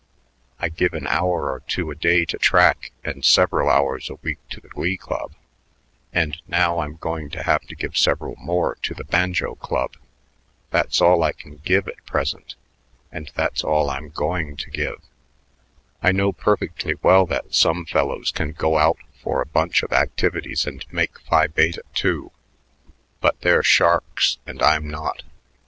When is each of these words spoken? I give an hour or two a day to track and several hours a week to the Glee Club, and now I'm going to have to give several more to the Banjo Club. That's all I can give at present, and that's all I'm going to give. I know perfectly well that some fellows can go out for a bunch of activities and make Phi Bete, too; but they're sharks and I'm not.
I 0.57 0.69
give 0.69 0.95
an 0.95 1.05
hour 1.05 1.51
or 1.51 1.59
two 1.67 1.91
a 1.91 1.95
day 1.95 2.25
to 2.25 2.39
track 2.39 2.89
and 3.03 3.23
several 3.23 3.69
hours 3.69 4.09
a 4.09 4.15
week 4.15 4.39
to 4.49 4.59
the 4.59 4.67
Glee 4.69 4.97
Club, 4.97 5.35
and 6.11 6.41
now 6.47 6.79
I'm 6.79 6.95
going 6.95 7.29
to 7.29 7.43
have 7.43 7.67
to 7.67 7.75
give 7.75 7.95
several 7.95 8.35
more 8.37 8.79
to 8.81 8.95
the 8.95 9.03
Banjo 9.03 9.53
Club. 9.53 9.95
That's 10.71 11.01
all 11.01 11.21
I 11.21 11.33
can 11.33 11.57
give 11.57 11.87
at 11.87 12.03
present, 12.03 12.55
and 13.11 13.29
that's 13.35 13.63
all 13.63 13.91
I'm 13.91 14.09
going 14.09 14.57
to 14.57 14.71
give. 14.71 15.03
I 16.01 16.11
know 16.11 16.31
perfectly 16.31 16.95
well 17.03 17.27
that 17.27 17.53
some 17.53 17.85
fellows 17.85 18.31
can 18.31 18.53
go 18.53 18.79
out 18.79 18.97
for 19.21 19.39
a 19.39 19.45
bunch 19.45 19.83
of 19.83 19.93
activities 19.93 20.65
and 20.65 20.83
make 20.91 21.19
Phi 21.19 21.45
Bete, 21.45 21.77
too; 21.93 22.31
but 23.19 23.39
they're 23.41 23.61
sharks 23.61 24.39
and 24.47 24.63
I'm 24.63 24.89
not. 24.89 25.21